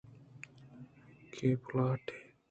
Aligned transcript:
کہ 1.33 1.49
پُلاٹے 1.65 2.17